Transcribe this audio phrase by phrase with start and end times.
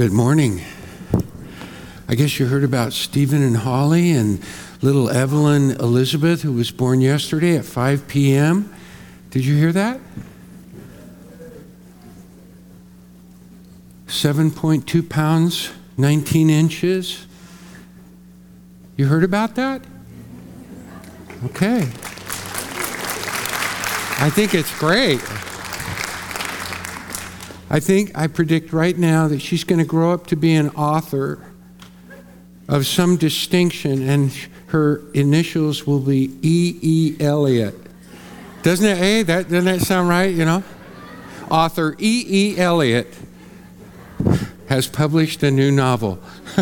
[0.00, 0.62] Good morning.
[2.08, 4.42] I guess you heard about Stephen and Holly and
[4.80, 8.74] little Evelyn Elizabeth, who was born yesterday at 5 p.m.
[9.28, 10.00] Did you hear that?
[14.06, 17.26] 7.2 pounds, 19 inches.
[18.96, 19.82] You heard about that?
[21.44, 21.82] Okay.
[24.18, 25.20] I think it's great.
[27.72, 30.70] I think I predict right now that she's going to grow up to be an
[30.70, 31.38] author
[32.68, 34.32] of some distinction, and
[34.66, 36.78] her initials will be E.
[36.82, 37.16] E.
[37.20, 37.76] Eliot.
[38.62, 38.98] Doesn't it?
[38.98, 40.34] Hey, that doesn't that sound right?
[40.34, 40.64] You know,
[41.48, 42.24] author E.
[42.28, 42.58] E.
[42.58, 43.06] Eliot
[44.68, 46.18] has published a new novel.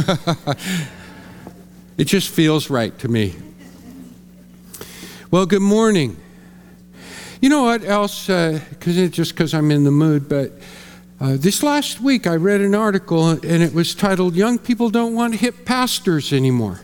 [1.97, 3.35] it just feels right to me.
[5.31, 6.19] Well, good morning.
[7.41, 8.27] You know what else?
[8.27, 10.53] Because uh, it's just because I'm in the mood, but
[11.21, 15.15] uh, this last week, I read an article and it was titled, Young People Don't
[15.15, 16.81] Want Hip Pastors Anymore.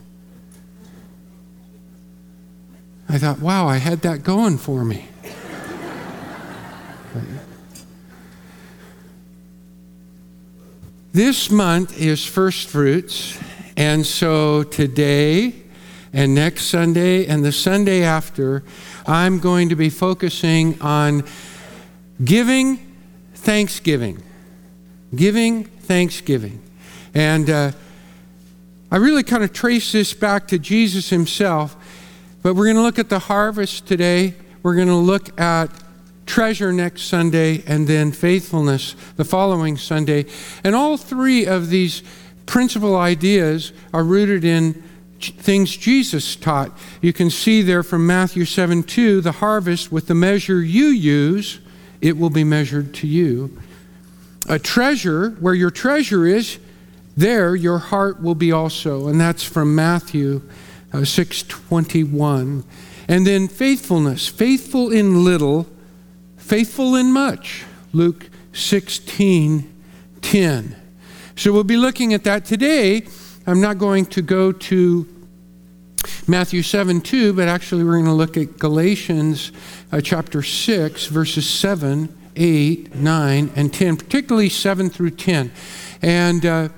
[3.09, 5.07] I thought, wow, I had that going for me.
[11.13, 13.39] this month is first fruits,
[13.77, 15.55] and so today
[16.13, 18.65] and next Sunday and the Sunday after,
[19.07, 21.23] I'm going to be focusing on
[22.25, 22.94] giving
[23.45, 24.23] thanksgiving.
[25.15, 26.63] Giving thanksgiving.
[27.15, 27.73] And uh,
[28.91, 31.77] I really kind of trace this back to Jesus himself,
[32.43, 34.35] but we're going to look at the harvest today.
[34.63, 35.71] We're going to look at
[36.27, 40.25] treasure next Sunday, and then faithfulness the following Sunday.
[40.65, 42.03] And all three of these
[42.47, 44.83] principal ideas are rooted in
[45.21, 46.77] things Jesus taught.
[47.03, 51.61] You can see there from Matthew 7 2, the harvest with the measure you use
[52.05, 53.57] it will be measured to you.
[54.47, 56.59] A treasure, where your treasure is,
[57.17, 59.09] there your heart will be also.
[59.09, 60.43] And that's from Matthew
[60.93, 62.63] uh, 6:21.
[63.09, 65.67] And then faithfulness, faithful in little,
[66.37, 67.65] faithful in much.
[67.95, 70.75] Luke 16:10.
[71.37, 73.07] So we'll be looking at that today.
[73.47, 75.07] I'm not going to go to
[76.27, 79.53] Matthew 7 2, but actually we're going to look at Galatians
[79.93, 85.53] uh, chapter 6, verses 7, 8, 9, and 10, particularly 7 through 10.
[86.03, 86.69] And uh,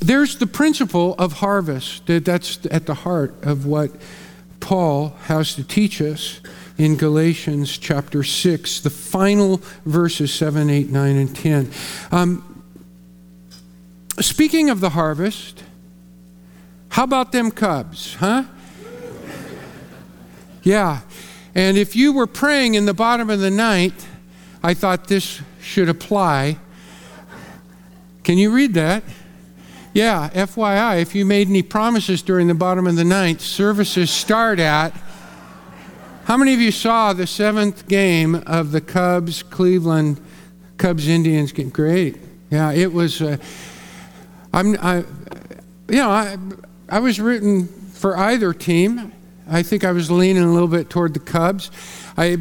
[0.00, 2.06] there's the principle of harvest.
[2.06, 3.90] That's at the heart of what
[4.60, 6.40] Paul has to teach us
[6.76, 11.70] in Galatians chapter 6, the final verses 7, 8, 9, and 10.
[12.12, 12.62] Um,
[14.20, 15.64] speaking of the harvest,
[16.98, 18.42] how about them Cubs, huh?
[20.64, 21.02] Yeah.
[21.54, 23.94] And if you were praying in the bottom of the night,
[24.64, 26.58] I thought this should apply.
[28.24, 29.04] Can you read that?
[29.94, 34.58] Yeah, FYI, if you made any promises during the bottom of the night, services start
[34.58, 34.92] at.
[36.24, 40.20] How many of you saw the seventh game of the Cubs Cleveland
[40.78, 41.68] Cubs Indians game?
[41.68, 42.16] Great.
[42.50, 43.22] Yeah, it was.
[43.22, 43.36] Uh,
[44.52, 44.76] I'm.
[44.80, 45.04] I,
[45.88, 46.36] you know, I,
[46.88, 49.12] I was rooting for either team.
[49.50, 51.70] I think I was leaning a little bit toward the Cubs.
[52.16, 52.38] I,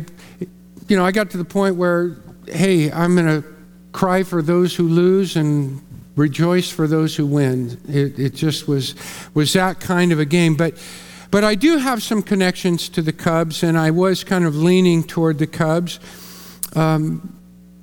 [0.88, 2.16] you know, I got to the point where,
[2.48, 3.48] hey, I'm going to
[3.92, 5.82] cry for those who lose and
[6.16, 7.80] rejoice for those who win.
[7.88, 8.96] It, it just was
[9.34, 10.56] was that kind of a game.
[10.56, 10.82] But
[11.30, 15.04] but I do have some connections to the Cubs, and I was kind of leaning
[15.04, 16.00] toward the Cubs
[16.76, 17.38] um,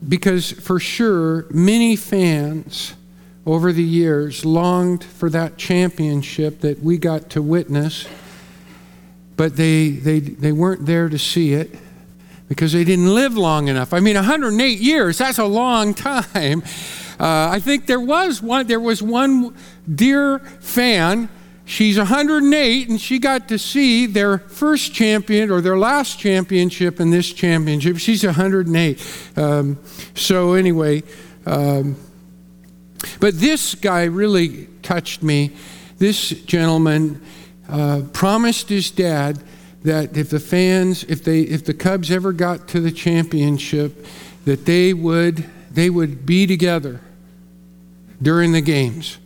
[0.06, 2.94] because for sure many fans
[3.46, 8.06] over the years longed for that championship that we got to witness
[9.36, 11.74] but they, they, they weren't there to see it
[12.48, 13.92] because they didn't live long enough.
[13.92, 16.62] I mean, 108 years, that's a long time.
[17.14, 19.54] Uh, I think there was one, there was one
[19.88, 21.28] dear fan.
[21.64, 27.10] She's 108 and she got to see their first champion or their last championship in
[27.10, 27.98] this championship.
[27.98, 29.30] She's 108.
[29.36, 29.78] Um,
[30.16, 31.04] so, anyway,
[31.46, 31.94] um,
[33.20, 35.52] but this guy really touched me.
[35.98, 37.20] This gentleman,
[37.68, 39.42] uh, promised his dad
[39.84, 44.06] that if the fans, if they, if the Cubs ever got to the championship,
[44.44, 47.00] that they would, they would be together
[48.20, 49.18] during the games,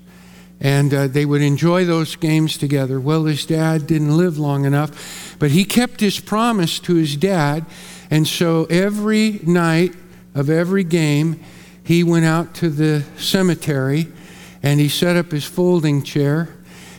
[0.61, 3.01] and uh, they would enjoy those games together.
[3.01, 7.65] Well, his dad didn't live long enough, but he kept his promise to his dad,
[8.11, 9.95] and so every night
[10.35, 11.41] of every game,
[11.89, 14.09] he went out to the cemetery
[14.63, 16.51] and he set up his folding chair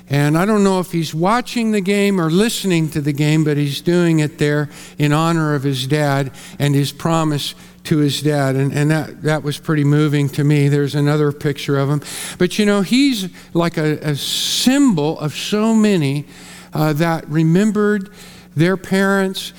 [0.10, 3.58] and I don't know if he's watching the game or listening to the game, but
[3.58, 7.54] he's doing it there in honor of his dad and his promise
[7.84, 8.56] to his dad.
[8.56, 10.68] And, and that, that was pretty moving to me.
[10.68, 12.02] There's another picture of him.
[12.40, 16.26] But you know, he's like a, a symbol of so many
[16.74, 18.10] uh, that remembered
[18.56, 19.54] their parents,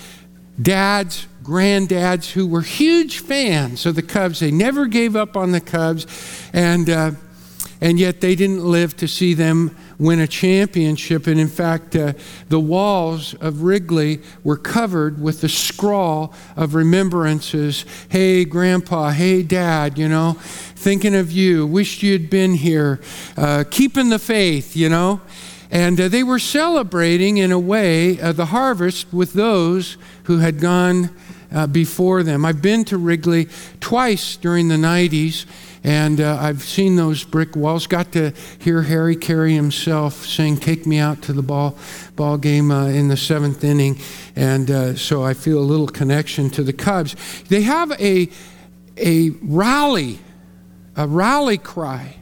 [0.61, 4.39] dads, granddads who were huge fans of the Cubs.
[4.39, 6.07] They never gave up on the Cubs.
[6.53, 7.11] And, uh,
[7.81, 11.27] and yet they didn't live to see them win a championship.
[11.27, 12.13] And in fact, uh,
[12.49, 17.85] the walls of Wrigley were covered with the scrawl of remembrances.
[18.09, 23.01] Hey, Grandpa, hey, Dad, you know, thinking of you, wished you'd been here,
[23.37, 25.21] uh, keeping the faith, you know.
[25.73, 30.61] And uh, they were celebrating, in a way, uh, the harvest with those who had
[30.61, 31.11] gone
[31.53, 32.45] uh, before them.
[32.45, 33.49] I've been to Wrigley
[33.81, 35.47] twice during the 90s
[35.83, 37.87] and uh, I've seen those brick walls.
[37.87, 41.77] Got to hear Harry Caray himself saying, "Take me out to the ball
[42.17, 43.99] ball game uh, in the seventh inning,"
[44.37, 47.17] and uh, so I feel a little connection to the Cubs.
[47.49, 48.29] They have a
[48.97, 50.19] a rally,
[50.97, 52.17] a rally cry,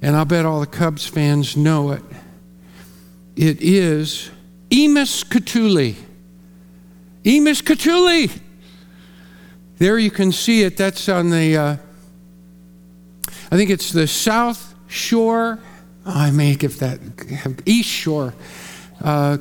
[0.00, 2.02] and I bet all the Cubs fans know it.
[3.34, 4.30] It is
[4.70, 5.96] Eamus Catuli.
[7.28, 8.30] Eamus Catuli.
[9.76, 10.78] There you can see it.
[10.78, 11.76] That's on the, uh,
[13.50, 15.58] I think it's the South Shore.
[16.06, 16.98] Oh, I may give that,
[17.66, 18.32] East Shore
[19.04, 19.36] uh,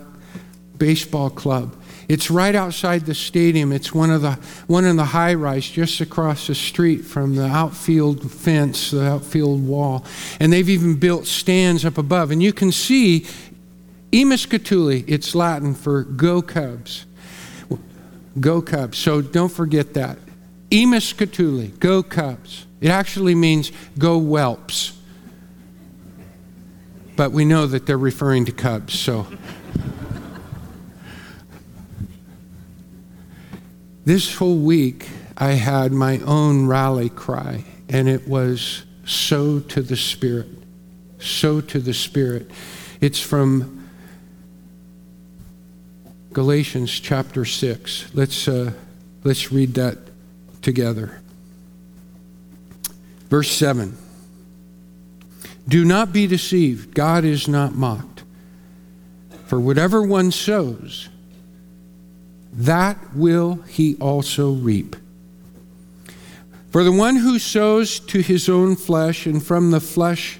[0.78, 1.78] Baseball Club.
[2.10, 3.72] It's right outside the stadium.
[3.72, 4.34] It's one of the
[4.68, 9.66] one in the high rise just across the street from the outfield fence, the outfield
[9.66, 10.06] wall.
[10.42, 12.32] And they've even built stands up above.
[12.32, 13.26] And you can see
[14.12, 17.07] Eamus Catuli, it's Latin for go Cubs.
[18.40, 18.98] Go Cubs.
[18.98, 20.20] So don't forget that.
[20.70, 22.66] Catuli, go Cubs.
[22.82, 24.94] It actually means go whelps.
[27.16, 29.26] But we know that they're referring to Cubs, so.
[34.06, 39.98] this whole week, I had my own rally cry, and it was sow to the
[39.98, 40.48] Spirit.
[41.18, 42.52] sow to the Spirit.
[43.02, 43.77] It's from
[46.38, 48.14] Galatians chapter 6.
[48.14, 48.72] Let's, uh,
[49.24, 49.98] let's read that
[50.62, 51.20] together.
[53.28, 53.98] Verse 7
[55.68, 58.22] Do not be deceived, God is not mocked.
[59.48, 61.10] For whatever one sows,
[62.54, 64.96] that will he also reap.
[66.70, 70.40] For the one who sows to his own flesh and from the flesh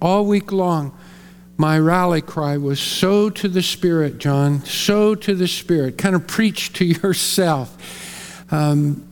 [0.00, 0.96] All week long,
[1.56, 5.98] my rally cry was sow to the Spirit, John, sow to the Spirit.
[5.98, 8.52] Kind of preach to yourself.
[8.52, 9.08] Um,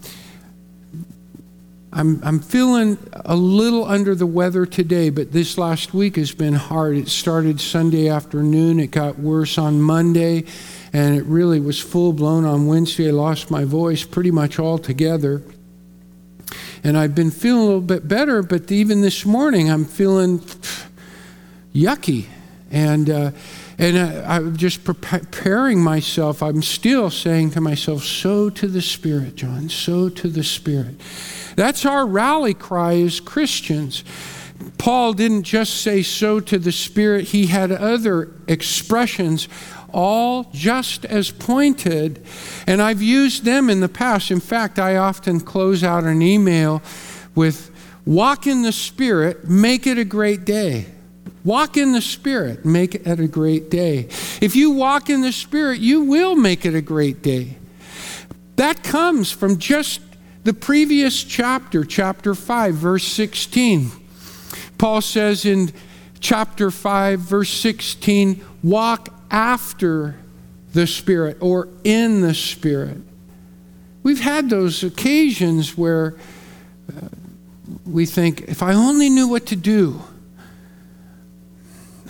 [1.92, 6.54] I'm, I'm feeling a little under the weather today, but this last week has been
[6.54, 6.96] hard.
[6.96, 10.44] It started Sunday afternoon, it got worse on Monday,
[10.92, 13.08] and it really was full blown on Wednesday.
[13.08, 15.42] I lost my voice pretty much altogether.
[16.84, 20.38] And I've been feeling a little bit better, but even this morning I'm feeling
[21.76, 22.26] yucky.
[22.70, 23.30] And, uh,
[23.78, 26.42] and I, am just preparing myself.
[26.42, 30.96] I'm still saying to myself, sow to the Spirit, John, sow to the Spirit.
[31.54, 34.02] That's our rally cry as Christians.
[34.78, 39.48] Paul didn't just say sow to the Spirit, he had other expressions,
[39.92, 42.24] all just as pointed.
[42.66, 44.30] And I've used them in the past.
[44.30, 46.82] In fact, I often close out an email
[47.34, 47.70] with,
[48.04, 50.86] Walk in the Spirit, make it a great day.
[51.46, 54.08] Walk in the Spirit, make it a great day.
[54.40, 57.56] If you walk in the Spirit, you will make it a great day.
[58.56, 60.00] That comes from just
[60.42, 63.92] the previous chapter, chapter 5, verse 16.
[64.76, 65.70] Paul says in
[66.18, 70.16] chapter 5, verse 16, walk after
[70.72, 72.98] the Spirit or in the Spirit.
[74.02, 76.16] We've had those occasions where
[76.90, 77.06] uh,
[77.84, 80.02] we think, if I only knew what to do,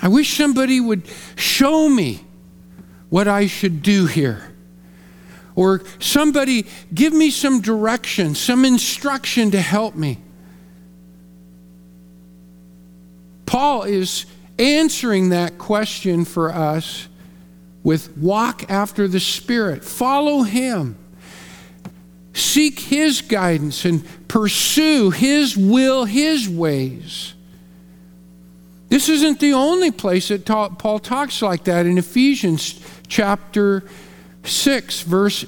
[0.07, 1.03] I wish somebody would
[1.35, 2.25] show me
[3.09, 4.55] what I should do here.
[5.57, 10.19] Or somebody give me some direction, some instruction to help me.
[13.47, 14.27] Paul is
[14.61, 17.09] answering that question for us
[17.83, 20.97] with walk after the Spirit, follow Him.
[22.33, 27.35] seek His guidance and pursue His will, His ways.
[28.89, 33.85] This isn't the only place that ta- Paul talks like that in Ephesians chapter
[34.45, 35.45] 6, verse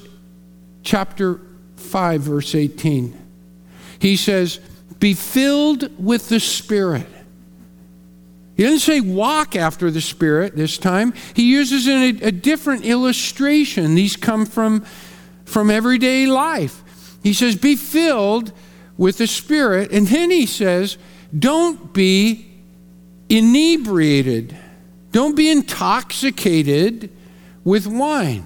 [0.83, 1.39] chapter
[1.77, 3.17] 5, verse 18.
[3.99, 4.59] He says,
[4.99, 7.07] Be filled with the Spirit.
[8.57, 11.13] He doesn't say walk after the Spirit this time.
[11.33, 13.95] He uses a, a different illustration.
[13.95, 14.81] These come from,
[15.45, 16.83] from everyday life.
[17.23, 18.51] He says, Be filled
[18.97, 19.93] with the Spirit.
[19.93, 20.97] And then he says,
[21.37, 22.48] Don't be
[23.29, 24.57] inebriated.
[25.11, 27.09] Don't be intoxicated
[27.63, 28.45] with wine.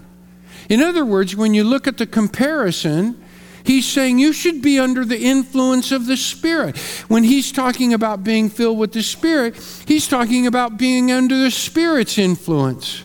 [0.70, 3.22] In other words, when you look at the comparison,
[3.64, 6.78] he's saying you should be under the influence of the Spirit.
[7.08, 9.56] When he's talking about being filled with the Spirit,
[9.88, 13.04] he's talking about being under the Spirit's influence,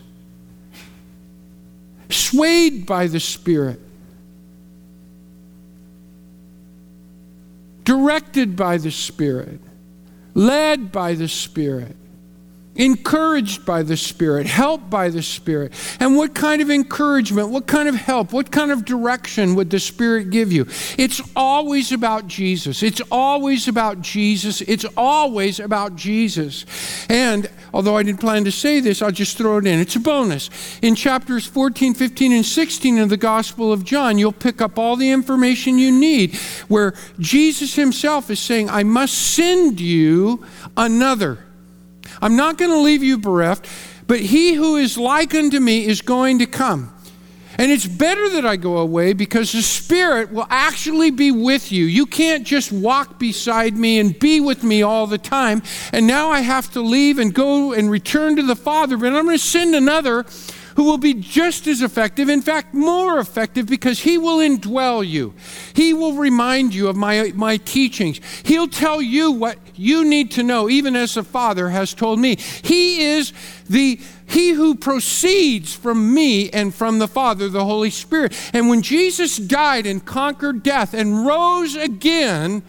[2.09, 3.79] swayed by the Spirit,
[7.83, 9.59] directed by the Spirit
[10.39, 11.97] led by the Spirit,
[12.79, 15.73] encouraged by the Spirit, helped by the Spirit.
[15.99, 19.79] And what kind of encouragement, what kind of help, what kind of direction would the
[19.79, 20.65] Spirit give you?
[20.97, 22.81] It's always about Jesus.
[22.81, 24.61] It's always about Jesus.
[24.61, 26.65] It's always about Jesus.
[27.09, 29.79] And although I didn't plan to say this, I'll just throw it in.
[29.79, 30.49] It's a bonus.
[30.81, 34.95] In chapters 14, 15, and 16 of the Gospel of John, you'll pick up all
[34.95, 36.37] the information you need
[36.69, 40.45] where Jesus himself is saying, I must send you
[40.77, 41.39] another
[42.21, 43.67] I'm not going to leave you bereft,
[44.07, 46.93] but he who is like unto me is going to come.
[47.57, 51.83] And it's better that I go away because the Spirit will actually be with you.
[51.85, 55.61] You can't just walk beside me and be with me all the time.
[55.91, 59.25] And now I have to leave and go and return to the Father, but I'm
[59.25, 60.25] going to send another
[60.77, 65.33] who will be just as effective, in fact, more effective, because he will indwell you.
[65.73, 68.21] He will remind you of my, my teachings.
[68.43, 72.35] He'll tell you what you need to know, even as the Father has told me.
[72.35, 73.31] He is
[73.69, 78.33] the he who proceeds from me and from the Father, the Holy Spirit.
[78.53, 82.61] And when Jesus died and conquered death and rose again,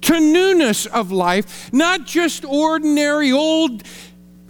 [0.00, 3.82] to newness of life, not just ordinary old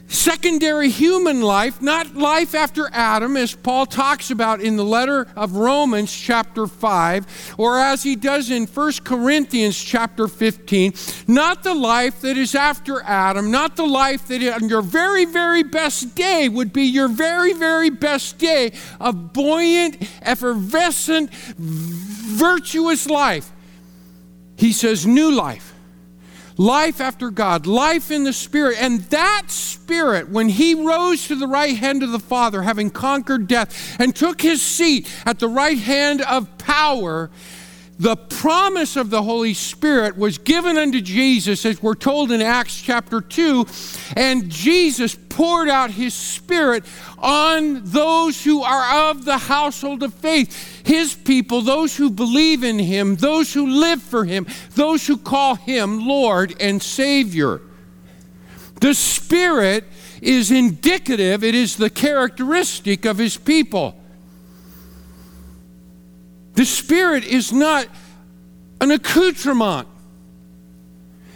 [0.09, 5.57] secondary human life, not life after Adam, as Paul talks about in the letter of
[5.57, 10.95] Romans, chapter 5, or as he does in 1 Corinthians, chapter 15.
[11.27, 15.63] Not the life that is after Adam, not the life that on your very, very
[15.63, 23.53] best day would be your very, very best day of buoyant, effervescent, virtuous life.
[24.57, 25.68] He says, new life
[26.59, 28.77] life after God, life in the Spirit.
[28.79, 33.49] And that Spirit, when he rose to the right hand of the Father, having conquered
[33.49, 37.31] death, and took his seat at the right hand of power,
[37.99, 42.81] the promise of the Holy Spirit was given unto Jesus, as we're told in Acts
[42.81, 43.67] chapter 2,
[44.17, 46.85] and Jesus poured out his Spirit
[47.19, 52.79] on those who are of the household of faith, his people, those who believe in
[52.79, 57.61] him, those who live for him, those who call him Lord and Savior.
[58.81, 59.85] The Spirit
[60.23, 63.98] is indicative, it is the characteristic of his people.
[66.59, 67.87] The Spirit is not
[68.81, 69.87] an accoutrement.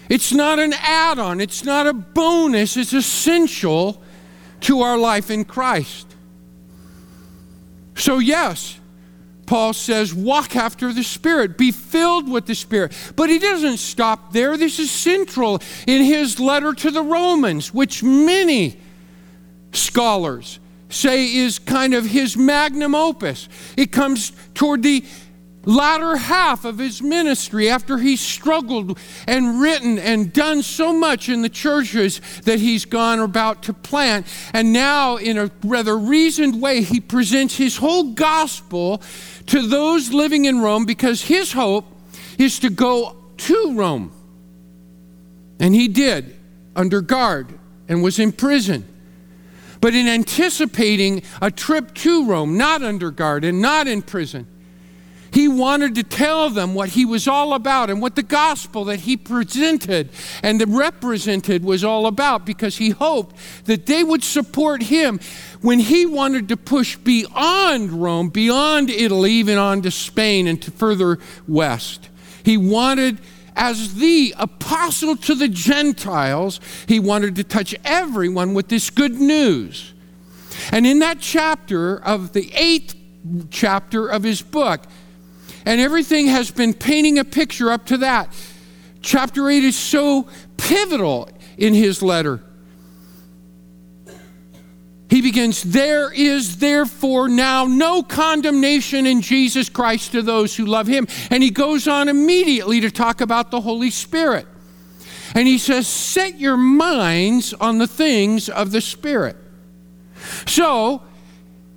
[0.08, 1.40] It's not an add on.
[1.40, 2.76] It's not a bonus.
[2.76, 4.02] It's essential
[4.62, 6.08] to our life in Christ.
[7.94, 8.80] So, yes,
[9.46, 12.92] Paul says, walk after the Spirit, be filled with the Spirit.
[13.14, 14.56] But he doesn't stop there.
[14.56, 18.76] This is central in his letter to the Romans, which many
[19.72, 20.58] scholars
[20.92, 23.48] say is kind of his magnum opus.
[23.76, 25.04] It comes toward the
[25.64, 31.42] latter half of his ministry after he struggled and written and done so much in
[31.42, 34.26] the churches that he's gone about to plant.
[34.52, 39.02] And now, in a rather reasoned way, he presents his whole gospel
[39.46, 41.86] to those living in Rome because his hope
[42.38, 44.12] is to go to Rome.
[45.60, 46.36] And he did
[46.74, 47.58] under guard
[47.88, 48.88] and was in prison.
[49.82, 54.46] But in anticipating a trip to Rome, not under guard and not in prison,
[55.32, 59.00] he wanted to tell them what he was all about and what the gospel that
[59.00, 60.10] he presented
[60.40, 63.34] and represented was all about because he hoped
[63.64, 65.18] that they would support him
[65.62, 70.70] when he wanted to push beyond Rome, beyond Italy, even on to Spain and to
[70.70, 72.08] further west.
[72.44, 73.18] He wanted
[73.56, 79.92] as the apostle to the Gentiles, he wanted to touch everyone with this good news.
[80.70, 82.94] And in that chapter of the eighth
[83.50, 84.82] chapter of his book,
[85.64, 88.34] And everything has been painting a picture up to that.
[89.00, 92.42] Chapter 8 is so pivotal in his letter.
[95.12, 100.86] He begins, There is therefore now no condemnation in Jesus Christ to those who love
[100.86, 101.06] him.
[101.30, 104.46] And he goes on immediately to talk about the Holy Spirit.
[105.34, 109.36] And he says, Set your minds on the things of the Spirit.
[110.46, 111.02] So,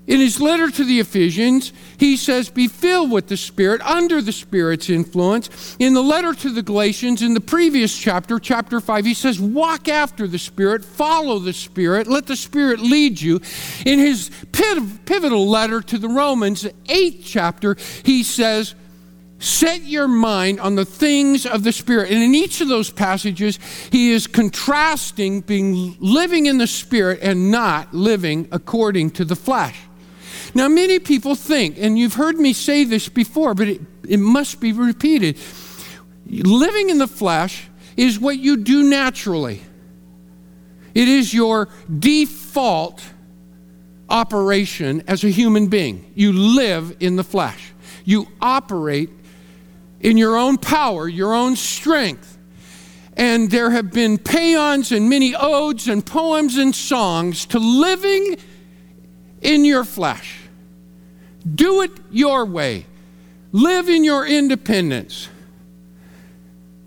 [0.07, 4.31] in his letter to the Ephesians, he says, Be filled with the Spirit, under the
[4.31, 5.75] Spirit's influence.
[5.79, 9.87] In the letter to the Galatians, in the previous chapter, chapter 5, he says, Walk
[9.87, 13.41] after the Spirit, follow the Spirit, let the Spirit lead you.
[13.83, 18.75] In his pivotal letter to the Romans, eighth chapter, he says,
[19.39, 22.11] Set your mind on the things of the Spirit.
[22.11, 23.59] And in each of those passages,
[23.91, 29.75] he is contrasting being living in the Spirit and not living according to the flesh.
[30.55, 34.59] Now, many people think, and you've heard me say this before, but it, it must
[34.59, 35.37] be repeated
[36.27, 39.61] living in the flesh is what you do naturally,
[40.93, 41.69] it is your
[41.99, 43.03] default
[44.09, 46.11] operation as a human being.
[46.15, 49.09] You live in the flesh, you operate
[49.99, 52.33] in your own power, your own strength.
[53.17, 58.35] And there have been paeans and many odes and poems and songs to living
[59.41, 60.44] in your flesh.
[61.53, 62.85] Do it your way.
[63.51, 65.29] Live in your independence.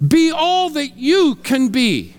[0.07, 2.15] Be all that you can be.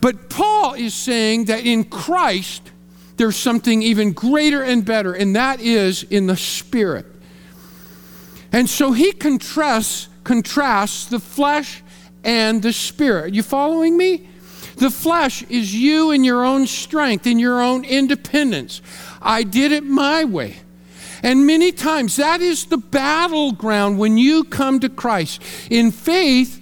[0.00, 2.70] But Paul is saying that in Christ,
[3.16, 7.06] there's something even greater and better, and that is in the Spirit.
[8.50, 11.82] And so he contrasts, contrasts the flesh
[12.24, 13.34] and the Spirit.
[13.34, 14.28] You following me?
[14.76, 18.82] The flesh is you in your own strength, in your own independence.
[19.20, 20.56] I did it my way.
[21.22, 25.42] And many times that is the battleground when you come to Christ.
[25.70, 26.60] In faith,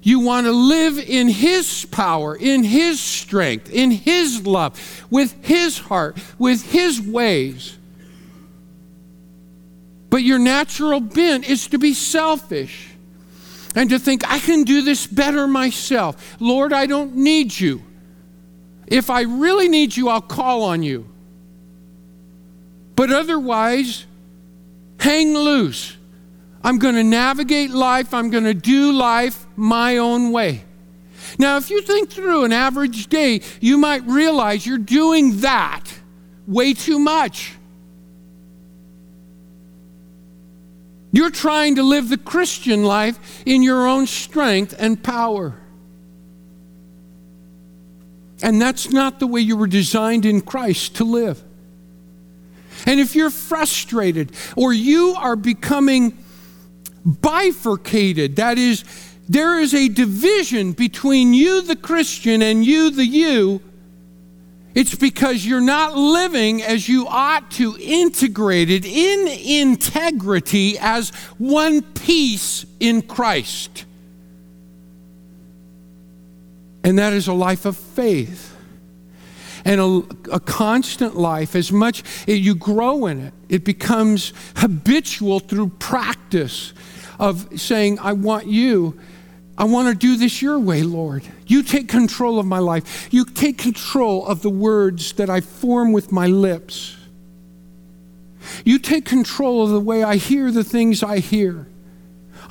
[0.00, 5.78] you want to live in His power, in His strength, in His love, with His
[5.78, 7.76] heart, with His ways.
[10.08, 12.90] But your natural bent is to be selfish
[13.74, 16.36] and to think, I can do this better myself.
[16.40, 17.82] Lord, I don't need you.
[18.86, 21.10] If I really need you, I'll call on you.
[22.96, 24.06] But otherwise,
[24.98, 25.96] hang loose.
[26.64, 30.64] I'm going to navigate life, I'm going to do life my own way.
[31.38, 35.84] Now, if you think through an average day, you might realize you're doing that
[36.46, 37.52] way too much.
[41.12, 45.54] You're trying to live the Christian life in your own strength and power.
[48.42, 51.42] And that's not the way you were designed in Christ to live.
[52.86, 56.16] And if you're frustrated or you are becoming
[57.04, 58.84] bifurcated, that is,
[59.28, 63.60] there is a division between you, the Christian, and you, the you,
[64.74, 72.66] it's because you're not living as you ought to, integrated in integrity as one piece
[72.78, 73.86] in Christ.
[76.84, 78.55] And that is a life of faith
[79.66, 85.40] and a, a constant life, as much as you grow in it, it becomes habitual
[85.40, 86.72] through practice
[87.18, 88.98] of saying, I want you.
[89.58, 91.24] I want to do this your way, Lord.
[91.48, 93.12] You take control of my life.
[93.12, 96.96] You take control of the words that I form with my lips.
[98.64, 101.66] You take control of the way I hear the things I hear.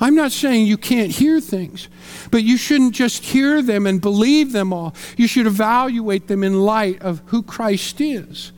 [0.00, 1.88] I'm not saying you can't hear things,
[2.30, 4.94] but you shouldn't just hear them and believe them all.
[5.16, 8.52] You should evaluate them in light of who Christ is.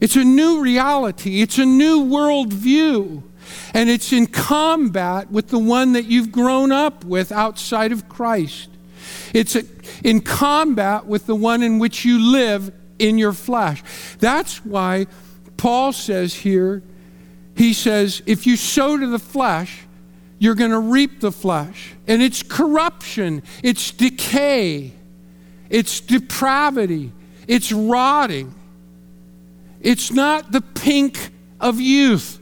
[0.00, 3.22] It's a new reality, it's a new worldview,
[3.72, 8.68] and it's in combat with the one that you've grown up with outside of Christ.
[9.32, 9.56] It's
[10.02, 13.82] in combat with the one in which you live in your flesh.
[14.18, 15.06] That's why
[15.56, 16.82] Paul says here
[17.56, 19.82] he says, if you sow to the flesh,
[20.38, 21.94] you're going to reap the flesh.
[22.06, 24.92] And it's corruption, it's decay,
[25.70, 27.12] it's depravity,
[27.46, 28.54] it's rotting.
[29.80, 32.38] It's not the pink of youth,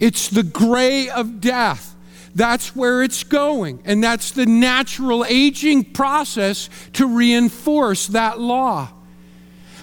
[0.00, 1.94] it's the gray of death.
[2.34, 3.82] That's where it's going.
[3.84, 8.88] And that's the natural aging process to reinforce that law.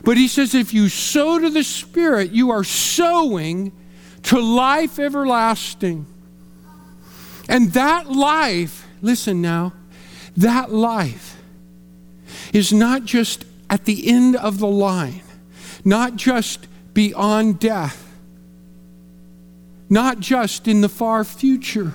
[0.04, 3.72] But he says if you sow to the Spirit, you are sowing
[4.24, 6.06] to life everlasting.
[7.48, 9.74] And that life, listen now,
[10.38, 11.38] that life
[12.54, 15.22] is not just at the end of the line,
[15.84, 18.06] not just beyond death.
[19.90, 21.94] not just in the far future.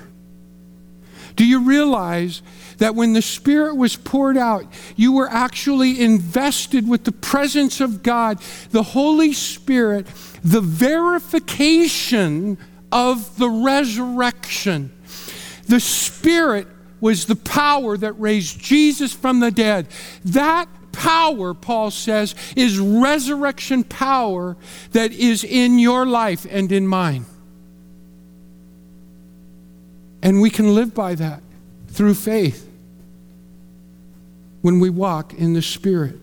[1.36, 2.42] Do you realize
[2.78, 4.64] that when the Spirit was poured out,
[4.96, 10.06] you were actually invested with the presence of God, the Holy Spirit,
[10.42, 12.58] the verification
[12.90, 14.92] of the resurrection?
[15.66, 16.68] The Spirit
[17.00, 19.86] was the power that raised Jesus from the dead.
[20.24, 24.56] That power, Paul says, is resurrection power
[24.92, 27.26] that is in your life and in mine.
[30.22, 31.42] And we can live by that
[31.94, 32.68] through faith
[34.62, 36.16] when we walk in the Spirit.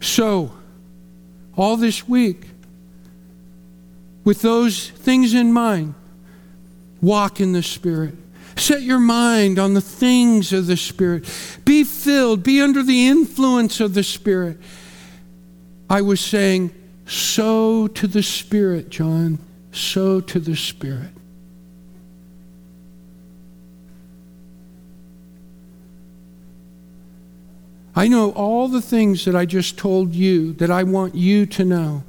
[0.00, 0.52] So,
[1.56, 2.46] all this week,
[4.24, 5.94] with those things in mind,
[7.00, 8.14] walk in the Spirit.
[8.56, 11.24] Set your mind on the things of the Spirit.
[11.64, 14.58] Be filled, be under the influence of the Spirit.
[15.90, 16.72] I was saying,
[17.06, 19.38] sow to the Spirit, John.
[19.72, 21.10] Sow to the Spirit.
[27.94, 31.64] I know all the things that I just told you that I want you to
[31.64, 32.04] know.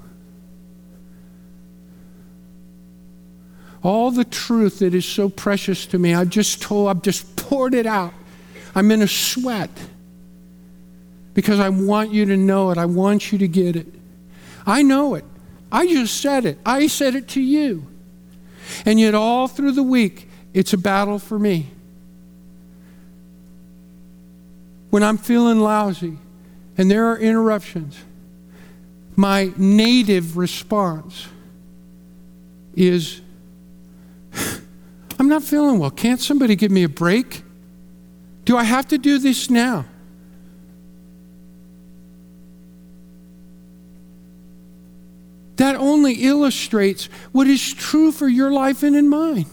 [3.82, 7.74] All the truth that is so precious to me, I've just told, I've just poured
[7.74, 8.14] it out.
[8.76, 9.70] I'm in a sweat
[11.34, 12.78] because I want you to know it.
[12.78, 13.88] I want you to get it.
[14.66, 15.26] I know it.
[15.74, 16.60] I just said it.
[16.64, 17.88] I said it to you.
[18.86, 21.72] And yet, all through the week, it's a battle for me.
[24.92, 26.20] When I'm feeling lousy
[26.78, 27.98] and there are interruptions,
[29.16, 31.28] my native response
[32.76, 33.22] is
[35.20, 35.92] I'm not feeling well.
[35.92, 37.42] Can't somebody give me a break?
[38.46, 39.86] Do I have to do this now?
[45.58, 49.46] That only illustrates what is true for your life and in mine.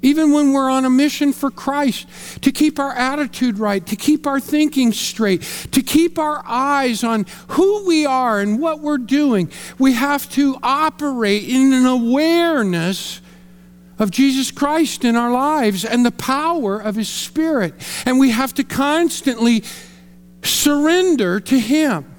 [0.00, 2.06] Even when we're on a mission for Christ,
[2.42, 5.42] to keep our attitude right, to keep our thinking straight,
[5.72, 10.56] to keep our eyes on who we are and what we're doing, we have to
[10.62, 13.20] operate in an awareness
[13.98, 17.74] of Jesus Christ in our lives and the power of His Spirit.
[18.06, 19.64] And we have to constantly
[20.44, 22.14] surrender to Him.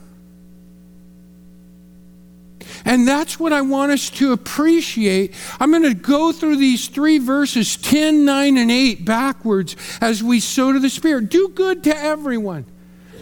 [2.86, 5.34] And that's what I want us to appreciate.
[5.60, 10.40] I'm going to go through these three verses 10, 9, and 8 backwards as we
[10.40, 11.30] sow to the Spirit.
[11.30, 12.66] Do good to everyone.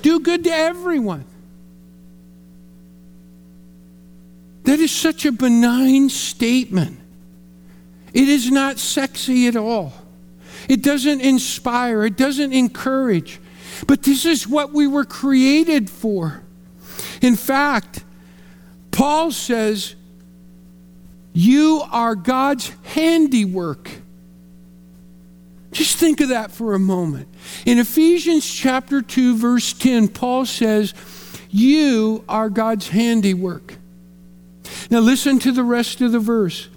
[0.01, 1.25] Do good to everyone.
[4.63, 6.99] That is such a benign statement.
[8.13, 9.93] It is not sexy at all.
[10.67, 13.39] It doesn't inspire, it doesn't encourage.
[13.85, 16.41] But this is what we were created for.
[17.21, 18.03] In fact,
[18.97, 19.93] Paul says,
[21.31, 23.91] You are God's handiwork.
[25.71, 27.27] Just think of that for a moment.
[27.67, 30.95] In Ephesians chapter 2, verse 10, Paul says,
[31.51, 33.75] You are God's handiwork.
[34.89, 36.67] Now listen to the rest of the verse.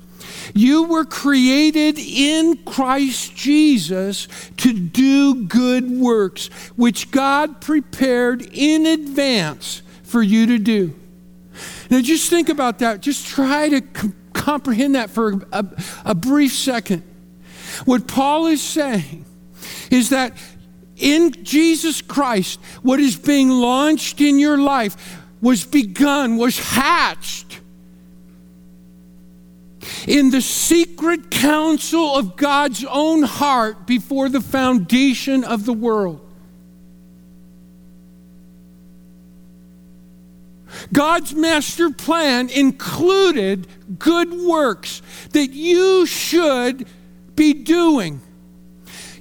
[0.55, 4.29] You were created in Christ Jesus
[4.59, 11.00] to do good works, which God prepared in advance for you to do.
[11.91, 13.01] Now, just think about that.
[13.01, 15.67] Just try to com- comprehend that for a,
[16.05, 17.03] a brief second.
[17.85, 19.25] What Paul is saying
[19.91, 20.37] is that
[20.97, 27.61] in Jesus Christ, what is being launched in your life was begun, was hatched
[30.07, 36.30] in the secret counsel of God's own heart before the foundation of the world.
[40.93, 43.67] God's master plan included
[43.99, 46.87] good works that you should
[47.37, 48.21] be doing.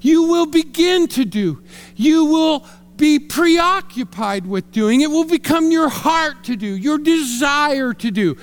[0.01, 1.62] You will begin to do.
[1.95, 2.65] You will
[2.99, 5.01] be preoccupied with doing.
[5.01, 8.38] It will become your heart to do, your desire to do.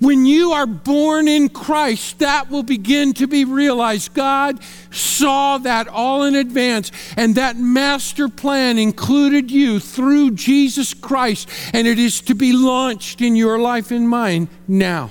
[0.00, 4.14] When you are born in Christ, that will begin to be realized.
[4.14, 4.58] God
[4.90, 11.86] saw that all in advance, and that master plan included you through Jesus Christ, and
[11.86, 15.10] it is to be launched in your life and mine now.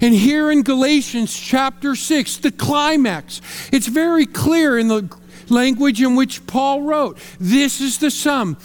[0.00, 3.40] And here in Galatians chapter 6, the climax,
[3.72, 5.02] it's very clear in the
[5.50, 7.18] language in which Paul wrote.
[7.38, 8.56] This is the sum.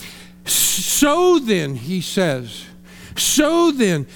[0.45, 2.65] So then, he says,
[3.15, 4.08] so then,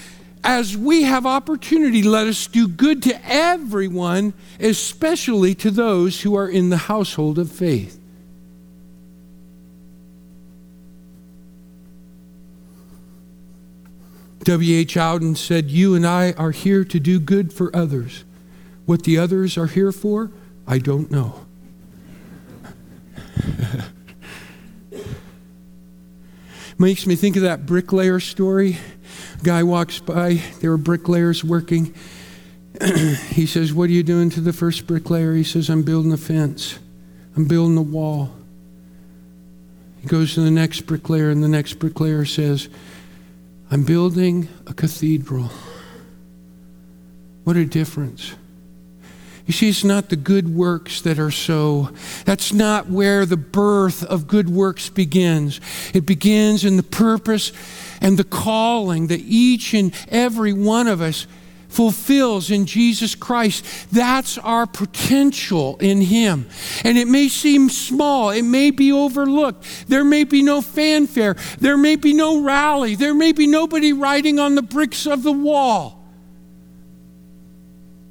[0.44, 6.48] as we have opportunity, let us do good to everyone, especially to those who are
[6.48, 7.98] in the household of faith.
[14.44, 14.94] W.H.
[14.94, 18.24] Auden said, You and I are here to do good for others.
[18.86, 20.30] What the others are here for,
[20.66, 21.46] I don't know.
[26.78, 28.78] Makes me think of that bricklayer story.
[29.42, 31.94] Guy walks by, there were bricklayers working.
[33.30, 35.34] he says, What are you doing to the first bricklayer?
[35.34, 36.78] He says, I'm building a fence,
[37.36, 38.32] I'm building a wall.
[40.00, 42.70] He goes to the next bricklayer, and the next bricklayer says,
[43.70, 45.50] I'm building a cathedral.
[47.44, 48.34] What a difference.
[49.50, 51.90] You see, it's not the good works that are so,
[52.24, 55.60] that's not where the birth of good works begins.
[55.92, 57.50] It begins in the purpose
[58.00, 61.26] and the calling that each and every one of us
[61.68, 63.64] fulfills in Jesus Christ.
[63.90, 66.48] That's our potential in Him.
[66.84, 69.88] And it may seem small, it may be overlooked.
[69.88, 74.38] There may be no fanfare, there may be no rally, there may be nobody writing
[74.38, 75.99] on the bricks of the wall.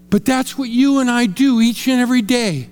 [0.09, 2.69] But that's what you and I do each and every day.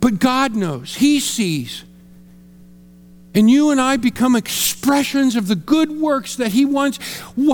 [0.00, 1.84] But God knows, He sees.
[3.34, 6.98] And you and I become expressions of the good works that He wants,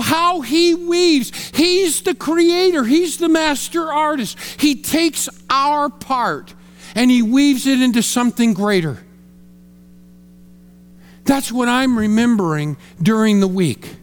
[0.01, 1.31] how He weaves.
[1.55, 4.37] He's the creator, He's the master artist.
[4.59, 6.53] He takes our part
[6.93, 9.03] and He weaves it into something greater.
[11.23, 13.95] That's what I'm remembering during the week.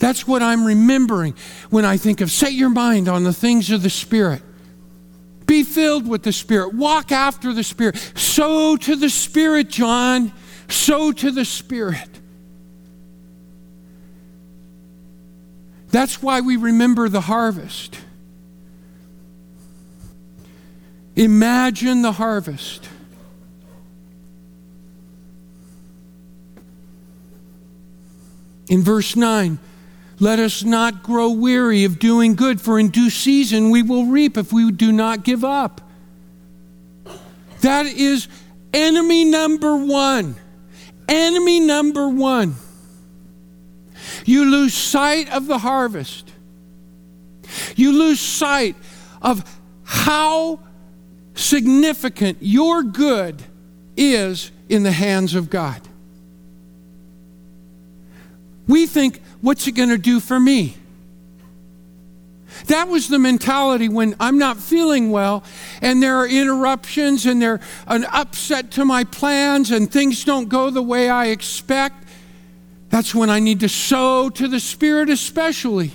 [0.00, 1.34] That's what I'm remembering
[1.68, 4.42] when I think of set your mind on the things of the Spirit.
[5.46, 6.74] Be filled with the Spirit.
[6.74, 7.96] Walk after the Spirit.
[8.16, 10.32] Sow to the Spirit, John.
[10.68, 12.08] Sow to the Spirit.
[15.90, 17.98] That's why we remember the harvest.
[21.14, 22.88] Imagine the harvest.
[28.68, 29.58] In verse 9,
[30.20, 34.36] let us not grow weary of doing good, for in due season we will reap
[34.36, 35.80] if we do not give up.
[37.62, 38.28] That is
[38.72, 40.36] enemy number one.
[41.08, 42.54] Enemy number one.
[44.24, 46.30] You lose sight of the harvest.
[47.74, 48.76] You lose sight
[49.20, 50.60] of how
[51.34, 53.42] significant your good
[53.96, 55.80] is in the hands of God.
[58.70, 60.76] We think, what's it going to do for me?
[62.66, 65.44] That was the mentality when I'm not feeling well
[65.80, 70.70] and there are interruptions and there's an upset to my plans and things don't go
[70.70, 72.04] the way I expect.
[72.90, 75.92] That's when I need to sow to the Spirit, especially.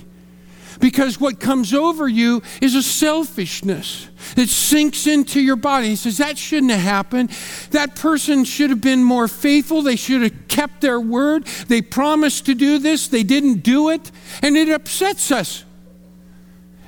[0.80, 5.88] Because what comes over you is a selfishness that sinks into your body.
[5.88, 7.30] He says, That shouldn't have happened.
[7.70, 9.82] That person should have been more faithful.
[9.82, 11.46] They should have kept their word.
[11.68, 14.10] They promised to do this, they didn't do it.
[14.42, 15.64] And it upsets us.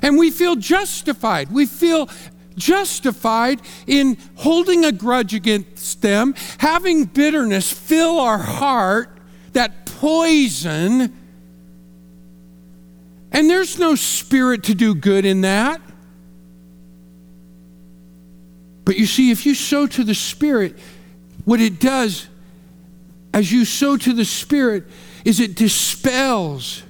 [0.01, 1.51] And we feel justified.
[1.51, 2.09] We feel
[2.55, 9.17] justified in holding a grudge against them, having bitterness fill our heart,
[9.53, 11.18] that poison
[13.31, 15.81] and there's no spirit to do good in that.
[18.89, 20.75] But you see, if you sow to the Spirit,
[21.45, 22.25] what it does
[23.31, 24.85] as you sow to the Spirit
[25.23, 26.81] is it dispels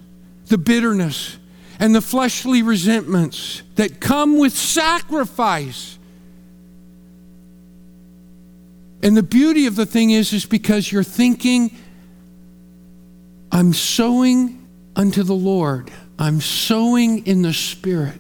[0.48, 1.38] the bitterness
[1.78, 6.00] and the fleshly resentments that come with sacrifice.
[9.04, 11.78] And the beauty of the thing is, is because you're thinking,
[13.52, 15.92] I'm sowing unto the Lord.
[16.20, 18.20] I'm sowing in the Spirit.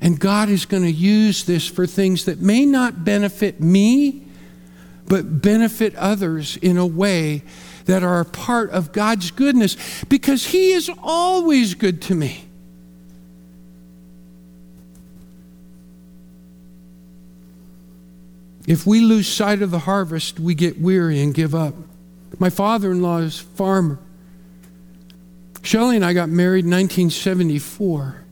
[0.00, 4.24] And God is going to use this for things that may not benefit me,
[5.06, 7.44] but benefit others in a way
[7.86, 9.76] that are a part of God's goodness
[10.08, 12.42] because He is always good to me.
[18.66, 21.74] If we lose sight of the harvest, we get weary and give up.
[22.40, 24.00] My father in law is a farmer.
[25.66, 28.24] Shelley and I got married in 1974.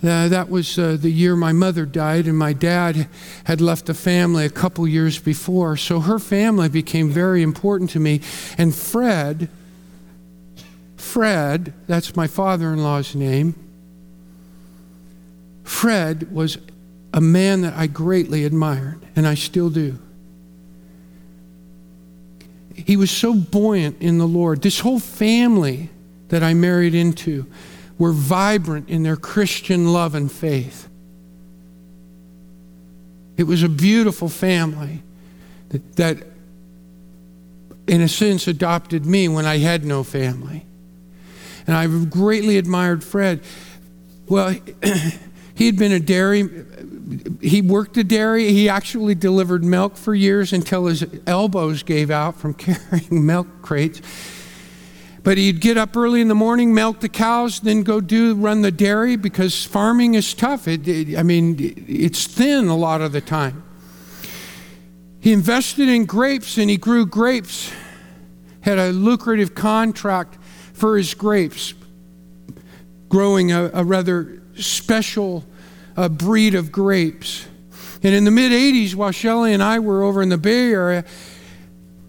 [0.00, 3.08] Uh, that was uh, the year my mother died, and my dad
[3.44, 5.76] had left the family a couple years before.
[5.76, 8.20] So her family became very important to me.
[8.56, 9.48] And Fred,
[10.96, 13.56] Fred, that's my father in law's name,
[15.64, 16.58] Fred was
[17.12, 19.98] a man that I greatly admired, and I still do.
[22.72, 24.62] He was so buoyant in the Lord.
[24.62, 25.90] This whole family
[26.28, 27.46] that I married into
[27.98, 30.88] were vibrant in their Christian love and faith.
[33.36, 35.02] It was a beautiful family
[35.68, 36.26] that, that,
[37.86, 40.64] in a sense, adopted me when I had no family.
[41.66, 43.40] and I've greatly admired Fred.
[44.28, 44.56] Well,
[45.54, 46.48] he had been a dairy,
[47.40, 48.52] he worked a dairy.
[48.52, 54.00] He actually delivered milk for years until his elbows gave out from carrying milk crates.
[55.26, 58.62] But he'd get up early in the morning, milk the cows, then go do run
[58.62, 60.68] the dairy because farming is tough.
[60.68, 61.56] It, it, I mean,
[61.88, 63.64] it's thin a lot of the time.
[65.18, 67.72] He invested in grapes and he grew grapes.
[68.60, 70.38] Had a lucrative contract
[70.72, 71.74] for his grapes,
[73.08, 75.44] growing a, a rather special
[75.96, 77.48] uh, breed of grapes.
[78.04, 81.04] And in the mid 80s, while Shelley and I were over in the Bay Area,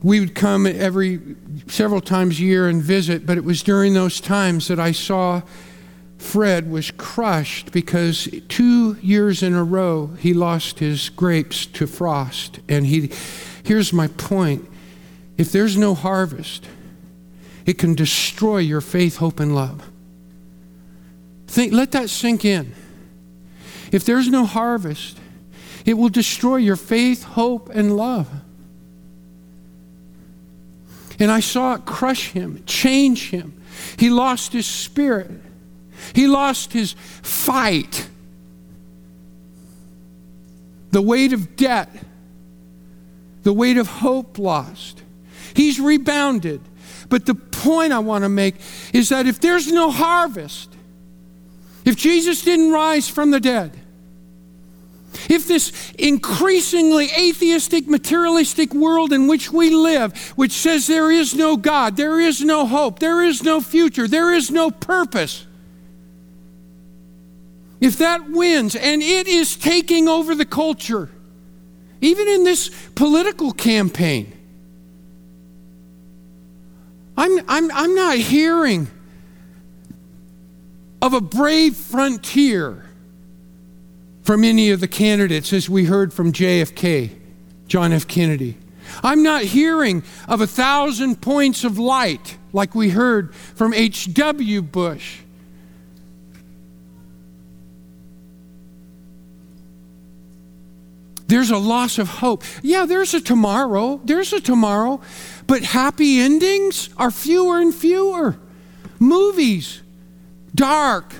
[0.07, 1.19] we would come every
[1.67, 5.41] several times a year and visit, but it was during those times that I saw
[6.17, 12.61] Fred was crushed because two years in a row he lost his grapes to frost.
[12.69, 13.11] And he,
[13.65, 14.65] here's my point
[15.37, 16.65] if there's no harvest,
[17.65, 19.89] it can destroy your faith, hope, and love.
[21.47, 22.73] Think, let that sink in.
[23.91, 25.19] If there's no harvest,
[25.85, 28.29] it will destroy your faith, hope, and love.
[31.19, 33.53] And I saw it crush him, change him.
[33.97, 35.31] He lost his spirit,
[36.13, 38.07] he lost his fight.
[40.91, 41.89] The weight of debt,
[43.43, 45.03] the weight of hope lost.
[45.53, 46.61] He's rebounded.
[47.09, 48.55] But the point I want to make
[48.93, 50.73] is that if there's no harvest,
[51.85, 53.79] if Jesus didn't rise from the dead,
[55.29, 61.57] if this increasingly atheistic, materialistic world in which we live, which says there is no
[61.57, 65.45] God, there is no hope, there is no future, there is no purpose,
[67.79, 71.09] if that wins and it is taking over the culture,
[72.01, 74.33] even in this political campaign,
[77.15, 78.87] I'm, I'm, I'm not hearing
[81.01, 82.86] of a brave frontier
[84.27, 87.11] from any of the candidates, as we heard from JFK,
[87.69, 88.09] John F.
[88.09, 88.57] Kennedy.
[89.01, 94.63] I'm not hearing of a thousand points of light like we heard from H.W.
[94.63, 95.19] Bush.
[101.27, 102.43] There's a loss of hope.
[102.61, 104.01] Yeah, there's a tomorrow.
[104.03, 104.99] There's a tomorrow.
[105.47, 108.37] But happy endings are fewer and fewer.
[108.99, 109.81] Movies,
[110.53, 111.15] dark,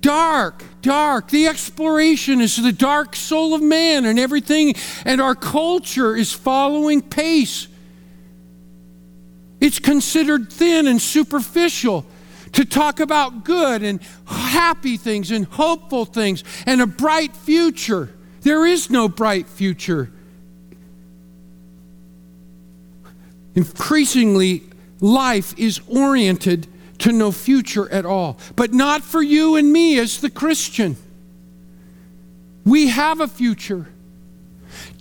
[0.00, 1.28] dark, dark.
[1.30, 7.02] The exploration is the dark soul of man and everything, and our culture is following
[7.02, 7.66] pace.
[9.60, 12.06] It's considered thin and superficial
[12.52, 18.14] to talk about good and happy things and hopeful things and a bright future.
[18.42, 20.12] There is no bright future.
[23.56, 24.62] Increasingly,
[25.00, 26.68] life is oriented
[26.98, 28.38] to no future at all.
[28.54, 30.96] But not for you and me as the Christian.
[32.64, 33.86] We have a future.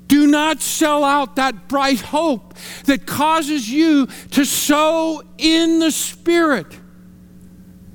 [0.08, 2.54] Do not sell out that bright hope
[2.86, 6.68] that causes you to sow in the Spirit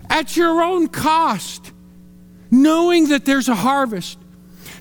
[0.08, 1.70] at your own cost,
[2.50, 4.18] knowing that there's a harvest,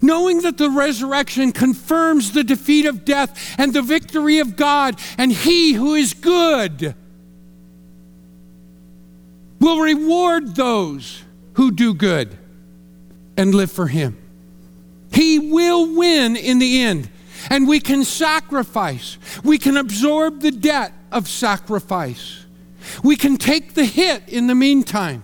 [0.02, 5.32] knowing that the resurrection confirms the defeat of death and the victory of God, and
[5.32, 6.96] He who is good
[9.60, 12.38] will reward those who do good
[13.38, 14.18] and live for Him.
[15.12, 17.10] He will win in the end.
[17.50, 22.46] And we can sacrifice, we can absorb the debt of sacrifice,
[23.04, 25.24] we can take the hit in the meantime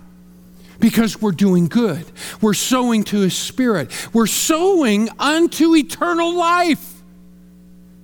[0.79, 2.05] because we're doing good.
[2.41, 6.93] We're sowing to His Spirit, we're sowing unto eternal life.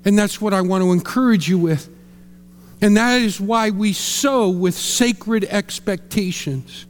[0.04, 1.88] And that's what I want to encourage you with.
[2.82, 6.88] And that is why we sow with sacred expectations.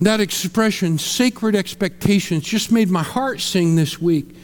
[0.00, 4.34] That expression, sacred expectations, just made my heart sing this week.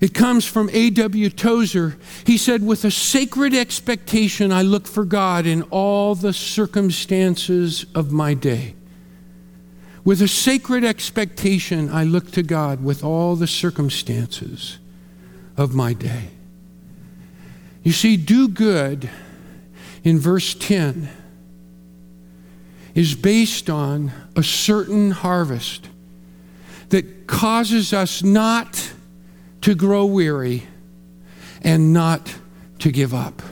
[0.00, 1.30] It comes from A.W.
[1.30, 1.96] Tozer.
[2.26, 8.12] He said, With a sacred expectation, I look for God in all the circumstances of
[8.12, 8.74] my day.
[10.04, 14.78] With a sacred expectation, I look to God with all the circumstances
[15.56, 16.33] of my day.
[17.84, 19.08] You see, do good
[20.02, 21.08] in verse 10
[22.94, 25.88] is based on a certain harvest
[26.88, 28.92] that causes us not
[29.60, 30.64] to grow weary
[31.62, 32.34] and not
[32.78, 33.42] to give up.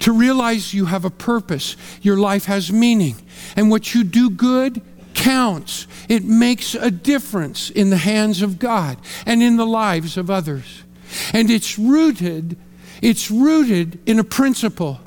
[0.00, 3.16] To realize you have a purpose, your life has meaning,
[3.56, 4.82] and what you do good
[5.14, 5.86] counts.
[6.08, 10.84] It makes a difference in the hands of God and in the lives of others.
[11.32, 12.56] And it's rooted
[13.02, 15.00] it's rooted in a principle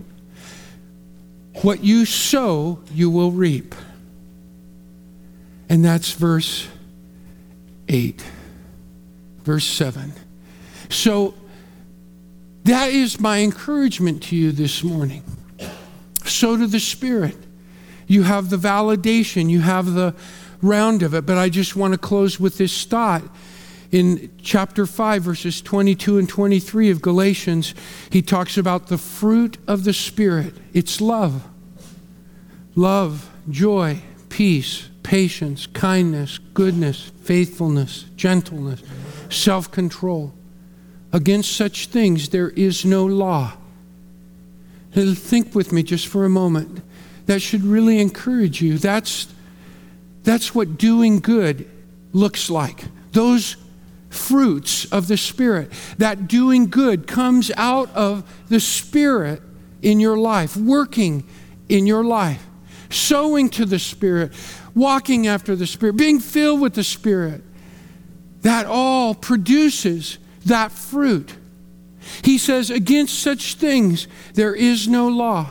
[1.61, 3.75] What you sow, you will reap.
[5.67, 6.67] And that's verse
[7.89, 8.23] 8,
[9.43, 10.13] verse 7.
[10.89, 11.33] So
[12.63, 15.23] that is my encouragement to you this morning.
[16.23, 17.37] Sow to the Spirit.
[18.07, 20.15] You have the validation, you have the
[20.61, 23.23] round of it, but I just want to close with this thought.
[23.91, 27.73] In chapter 5, verses 22 and 23 of Galatians,
[28.11, 30.53] he talks about the fruit of the Spirit.
[30.73, 31.43] It's love.
[32.75, 38.83] Love, joy, peace, patience, kindness, goodness, faithfulness, gentleness,
[39.29, 40.33] self control.
[41.11, 43.53] Against such things there is no law.
[44.91, 46.83] Think with me just for a moment.
[47.25, 48.77] That should really encourage you.
[48.77, 49.27] That's,
[50.23, 51.67] that's what doing good
[52.13, 52.83] looks like.
[53.11, 53.55] Those
[54.09, 55.71] fruits of the Spirit.
[55.97, 59.41] That doing good comes out of the Spirit
[59.81, 61.23] in your life, working
[61.67, 62.45] in your life,
[62.89, 64.33] sowing to the Spirit,
[64.75, 67.43] walking after the Spirit, being filled with the Spirit.
[68.41, 71.35] That all produces that fruit.
[72.23, 75.47] He says, Against such things there is no law.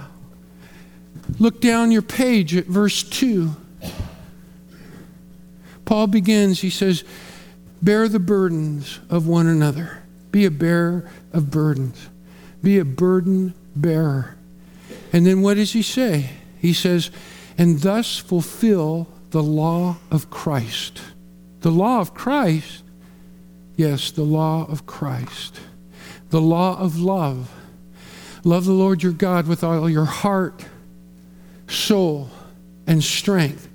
[1.38, 3.54] Look down your page at verse 2.
[5.84, 7.04] Paul begins, he says,
[7.83, 10.03] Bear the burdens of one another.
[10.31, 12.09] Be a bearer of burdens.
[12.62, 14.37] Be a burden bearer.
[15.12, 16.31] And then what does he say?
[16.59, 17.11] He says,
[17.57, 21.01] And thus fulfill the law of Christ.
[21.61, 22.83] The law of Christ
[23.79, 25.61] Yes, the law of Christ,
[26.31, 27.49] the law of love.
[28.43, 30.64] Love the Lord your God with all your heart,
[31.68, 32.29] soul,
[32.89, 33.68] and strength,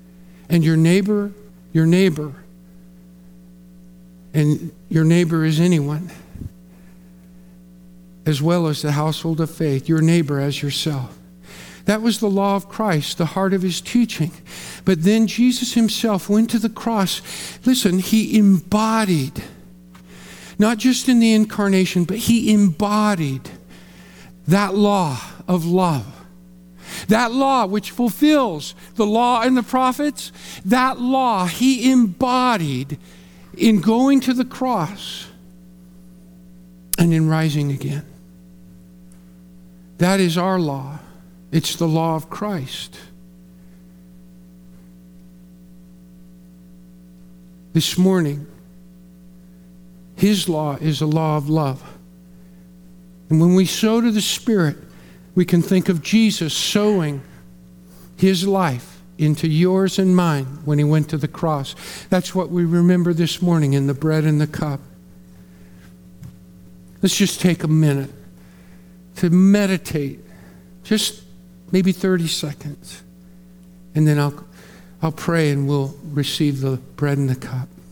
[0.50, 1.32] and your neighbor,
[1.72, 2.34] your neighbor.
[4.34, 6.10] And your neighbor is anyone,
[8.26, 11.16] as well as the household of faith, your neighbor as yourself.
[11.84, 14.32] That was the law of Christ, the heart of his teaching.
[14.84, 17.22] But then Jesus himself went to the cross.
[17.64, 19.42] Listen, he embodied
[20.58, 23.50] not just in the incarnation, but he embodied
[24.46, 26.06] that law of love.
[27.08, 30.32] That law which fulfills the law and the prophets,
[30.64, 32.98] that law he embodied
[33.58, 35.26] in going to the cross
[36.98, 38.04] and in rising again.
[39.98, 40.98] That is our law.
[41.52, 42.98] It's the law of Christ.
[47.72, 48.46] This morning,
[50.16, 51.82] his law is a law of love.
[53.28, 54.76] And when we sow to the Spirit,
[55.34, 57.22] we can think of Jesus sowing
[58.16, 61.74] his life into yours and mine when he went to the cross.
[62.10, 64.80] That's what we remember this morning in the bread and the cup.
[67.02, 68.10] Let's just take a minute
[69.16, 70.20] to meditate,
[70.82, 71.22] just
[71.70, 73.02] maybe 30 seconds.
[73.94, 74.44] And then I'll,
[75.02, 77.68] I'll pray and we'll receive the bread and the cup.